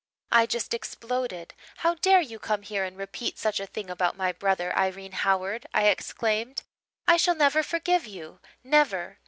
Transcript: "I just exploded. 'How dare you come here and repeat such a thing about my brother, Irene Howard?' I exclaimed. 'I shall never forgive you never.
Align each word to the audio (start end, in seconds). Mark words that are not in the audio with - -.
"I 0.31 0.47
just 0.47 0.73
exploded. 0.73 1.53
'How 1.77 1.93
dare 1.93 2.21
you 2.21 2.39
come 2.39 2.63
here 2.63 2.83
and 2.83 2.97
repeat 2.97 3.37
such 3.37 3.59
a 3.59 3.67
thing 3.67 3.87
about 3.87 4.17
my 4.17 4.31
brother, 4.31 4.75
Irene 4.75 5.11
Howard?' 5.11 5.67
I 5.75 5.89
exclaimed. 5.89 6.63
'I 7.07 7.17
shall 7.17 7.35
never 7.35 7.61
forgive 7.61 8.07
you 8.07 8.39
never. 8.63 9.19